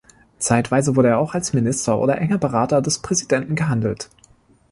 [0.39, 4.09] Zeitweise wurde er auch als Minister oder enger Berater des Präsidenten gehandelt.